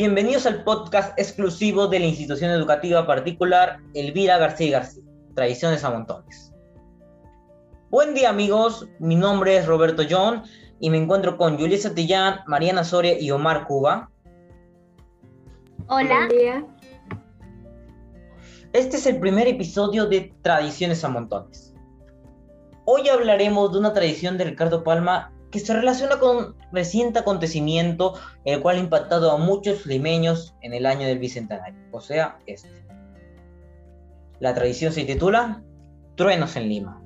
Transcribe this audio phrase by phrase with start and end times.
[0.00, 5.02] Bienvenidos al podcast exclusivo de la institución educativa particular Elvira García García,
[5.34, 6.54] Tradiciones a Montones.
[7.90, 10.44] Buen día amigos, mi nombre es Roberto John
[10.78, 14.08] y me encuentro con Julia Satillán, Mariana Soria y Omar Cuba.
[15.88, 16.28] Hola.
[16.28, 16.66] Buen día.
[18.72, 21.74] Este es el primer episodio de Tradiciones a Montones.
[22.84, 28.60] Hoy hablaremos de una tradición de Ricardo Palma que se relaciona con reciente acontecimiento el
[28.60, 32.68] cual ha impactado a muchos limeños en el año del Bicentenario, o sea, este.
[34.40, 35.62] La tradición se titula
[36.14, 37.02] Truenos en Lima.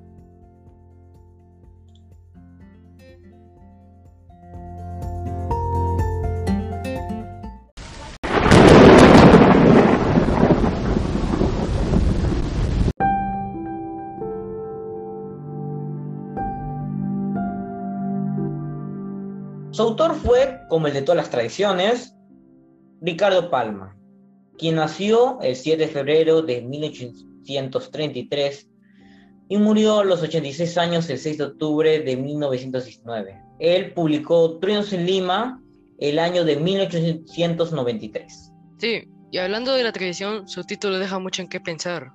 [19.73, 22.15] Su autor fue, como el de todas las tradiciones,
[23.01, 23.97] Ricardo Palma,
[24.59, 28.69] quien nació el 7 de febrero de 1833
[29.49, 33.41] y murió a los 86 años el 6 de octubre de 1919.
[33.61, 35.59] Él publicó Truenos en Lima
[35.99, 38.53] el año de 1893.
[38.77, 42.13] Sí, y hablando de la tradición, su título deja mucho en qué pensar.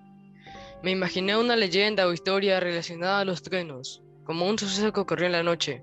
[0.83, 5.25] Me imaginé una leyenda o historia relacionada a los truenos, como un suceso que ocurrió
[5.25, 5.81] en la noche,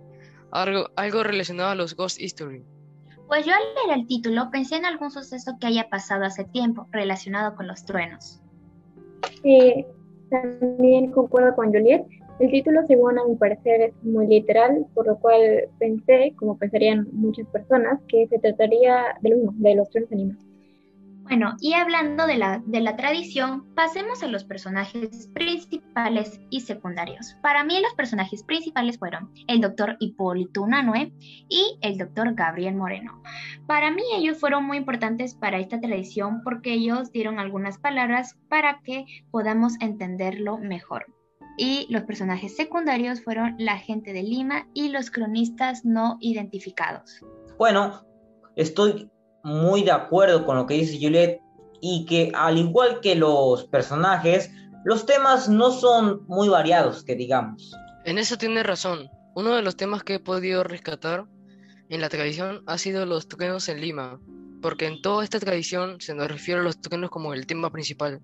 [0.55, 2.65] algo, algo relacionado a los Ghost History.
[3.29, 6.87] Pues yo al leer el título pensé en algún suceso que haya pasado hace tiempo
[6.93, 8.41] relacionado con los truenos.
[9.43, 9.85] Sí,
[10.31, 12.05] también concuerdo con Juliet.
[12.39, 17.07] El título, según a mi parecer, es muy literal, por lo cual pensé, como pensarían
[17.13, 20.54] muchas personas, que se trataría de lo mismo, de los truenos animados.
[21.25, 27.35] Bueno, y hablando de la, de la tradición, pasemos a los personajes principales y secundarios.
[27.43, 31.13] Para mí los personajes principales fueron el doctor Hipólito Unanue
[31.49, 33.23] y el doctor Gabriel Moreno.
[33.67, 38.81] Para mí ellos fueron muy importantes para esta tradición porque ellos dieron algunas palabras para
[38.83, 41.07] que podamos entenderlo mejor.
[41.57, 47.25] Y los personajes secundarios fueron la gente de Lima y los cronistas no identificados.
[47.59, 48.05] Bueno,
[48.57, 49.11] estoy
[49.45, 51.41] muy de acuerdo con lo que dice Juliet
[51.81, 54.51] y que al igual que los personajes,
[54.85, 57.73] los temas no son muy variados, que digamos.
[58.05, 59.11] En eso tiene razón.
[59.35, 61.27] Uno de los temas que he podido rescatar
[61.91, 64.19] en la tradición ha sido los truenos en Lima,
[64.63, 68.21] porque en toda esta tradición se nos refiere a los truenos como el tema principal.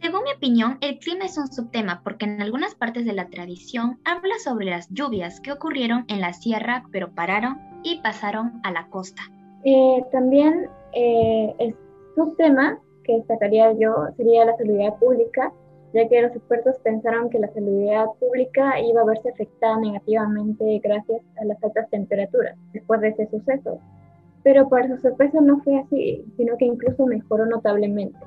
[0.00, 4.00] Según mi opinión, el clima es un subtema porque en algunas partes de la tradición
[4.04, 8.88] habla sobre las lluvias que ocurrieron en la sierra pero pararon y pasaron a la
[8.88, 9.22] costa.
[9.64, 11.74] Eh, también eh, el
[12.14, 15.52] subtema que destacaría yo sería la salud pública,
[15.92, 21.20] ya que los expertos pensaron que la salud pública iba a verse afectada negativamente gracias
[21.40, 23.78] a las altas temperaturas después de ese suceso.
[24.42, 28.18] Pero para su sorpresa no fue así, sino que incluso mejoró notablemente.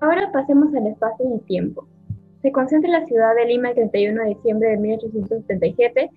[0.00, 1.86] Ahora pasemos al espacio y tiempo.
[2.42, 6.10] Se concentra en la ciudad de Lima el 31 de diciembre de 1877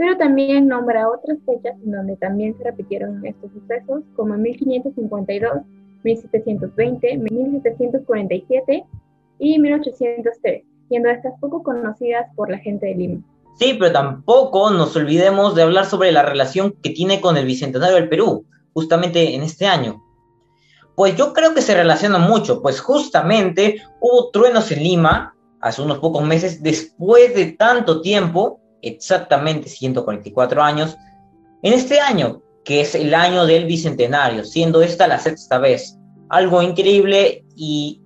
[0.00, 5.50] pero también nombra otras fechas en donde también se repitieron estos sucesos, como 1552,
[6.02, 8.84] 1720, 1747
[9.40, 13.22] y 1803, siendo estas poco conocidas por la gente de Lima.
[13.58, 17.96] Sí, pero tampoco nos olvidemos de hablar sobre la relación que tiene con el Bicentenario
[17.96, 20.02] del Perú, justamente en este año.
[20.96, 25.98] Pues yo creo que se relaciona mucho, pues justamente hubo truenos en Lima hace unos
[25.98, 30.96] pocos meses, después de tanto tiempo, exactamente 144 años,
[31.62, 35.96] en este año, que es el año del Bicentenario, siendo esta la sexta vez.
[36.28, 38.00] Algo increíble y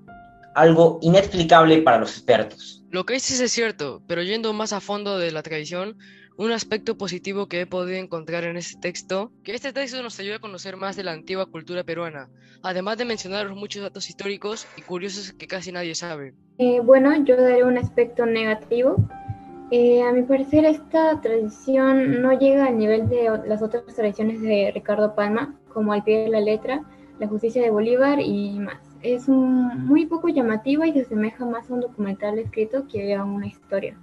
[0.54, 2.82] algo inexplicable para los expertos.
[2.90, 5.96] Lo que dices es cierto, pero yendo más a fondo de la tradición,
[6.36, 10.36] un aspecto positivo que he podido encontrar en este texto, que este texto nos ayuda
[10.36, 12.28] a conocer más de la antigua cultura peruana,
[12.62, 16.34] además de mencionar los muchos datos históricos y curiosos que casi nadie sabe.
[16.58, 18.96] Eh, bueno, yo daré un aspecto negativo,
[19.76, 24.71] eh, a mi parecer esta tradición no llega al nivel de las otras tradiciones de
[24.73, 26.85] Ricardo Palma, como al pie de la letra,
[27.19, 28.79] la justicia de Bolívar y más.
[29.03, 33.49] Es muy poco llamativa y se asemeja más a un documental escrito que a una
[33.49, 33.99] historia.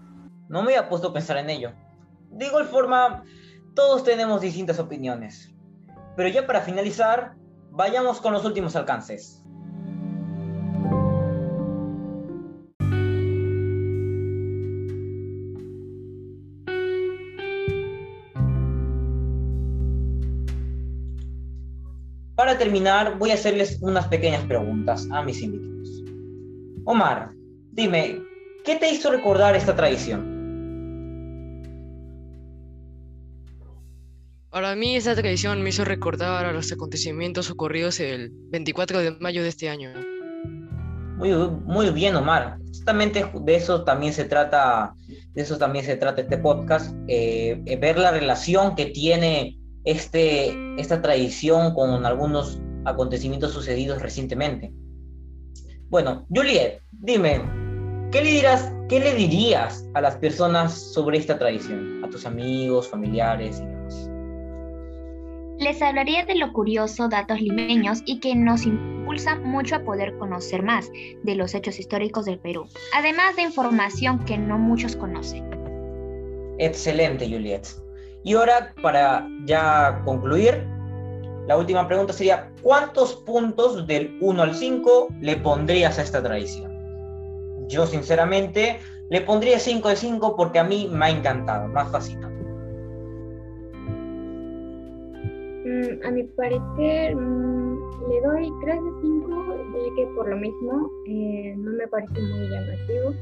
[0.49, 1.71] No me había puesto a pensar en ello.
[2.31, 3.23] De igual forma,
[3.73, 5.55] todos tenemos distintas opiniones.
[6.17, 7.35] Pero ya para finalizar,
[7.69, 9.41] vayamos con los últimos alcances.
[22.61, 25.89] Terminar, voy a hacerles unas pequeñas preguntas a mis invitados.
[26.85, 27.31] Omar,
[27.71, 28.21] dime,
[28.63, 30.21] ¿qué te hizo recordar esta tradición?
[34.51, 39.41] Para mí esta tradición me hizo recordar a los acontecimientos ocurridos el 24 de mayo
[39.41, 39.89] de este año.
[41.17, 41.31] Muy,
[41.65, 42.57] muy bien, Omar.
[42.67, 44.93] Justamente de eso también se trata,
[45.33, 50.55] de eso también se trata este podcast, eh, eh, ver la relación que tiene este,
[50.79, 54.73] esta tradición con algunos acontecimientos sucedidos recientemente.
[55.89, 57.41] Bueno, Juliet, dime,
[58.11, 62.03] ¿qué le, dirás, ¿qué le dirías a las personas sobre esta tradición?
[62.03, 64.09] A tus amigos, familiares y demás.
[65.59, 70.63] Les hablaría de lo curioso, datos limeños y que nos impulsa mucho a poder conocer
[70.63, 70.89] más
[71.23, 75.45] de los hechos históricos del Perú, además de información que no muchos conocen.
[76.57, 77.67] Excelente, Juliet.
[78.23, 80.63] Y ahora, para ya concluir,
[81.47, 86.71] la última pregunta sería, ¿cuántos puntos del 1 al 5 le pondrías a esta tradición?
[87.67, 88.79] Yo, sinceramente,
[89.09, 92.43] le pondría 5 de 5 porque a mí me ha encantado, más fascinante.
[95.65, 100.91] Mm, a mi parecer, mm, le doy 3 de 5, ya que por lo mismo
[101.07, 103.13] eh, no me parece muy llamativo,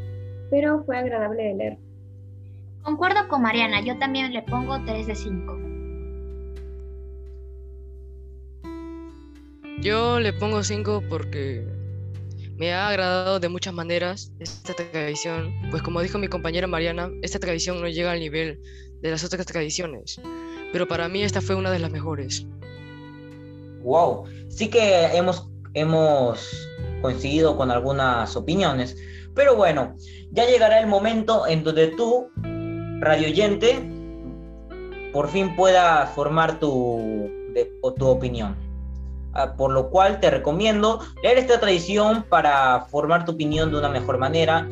[0.49, 1.88] pero fue agradable de leer.
[2.83, 5.59] Concuerdo con Mariana, yo también le pongo 3 de 5.
[9.81, 11.65] Yo le pongo 5 porque
[12.57, 17.39] me ha agradado de muchas maneras esta tradición, pues como dijo mi compañera Mariana, esta
[17.39, 18.59] tradición no llega al nivel
[19.01, 20.19] de las otras tradiciones,
[20.73, 22.45] pero para mí esta fue una de las mejores.
[23.81, 26.67] Wow, sí que hemos, hemos
[27.01, 28.97] coincidido con algunas opiniones,
[29.33, 29.95] pero bueno,
[30.31, 32.29] ya llegará el momento en donde tú
[32.99, 33.79] radioyente
[35.13, 37.29] por fin pueda formar tu,
[37.97, 38.55] tu opinión.
[39.33, 43.89] Ah, por lo cual te recomiendo leer esta tradición para formar tu opinión de una
[43.89, 44.67] mejor manera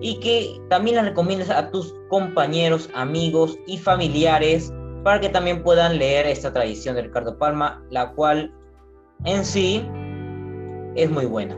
[0.00, 5.98] y que también la recomiendes a tus compañeros, amigos y familiares para que también puedan
[5.98, 8.52] leer esta tradición de Ricardo Palma, la cual
[9.24, 9.84] en sí
[10.94, 11.56] es muy buena.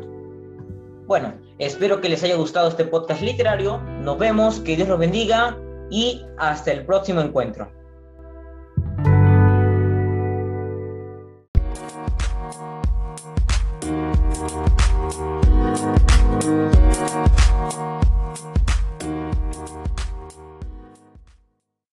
[1.07, 3.79] Bueno, espero que les haya gustado este podcast literario.
[4.03, 5.57] Nos vemos, que Dios los bendiga
[5.91, 7.78] y hasta el próximo encuentro.